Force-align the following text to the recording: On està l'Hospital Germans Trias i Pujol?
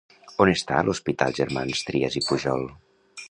On 0.45 0.51
està 0.53 0.79
l'Hospital 0.87 1.37
Germans 1.41 1.85
Trias 1.91 2.19
i 2.23 2.27
Pujol? 2.31 2.69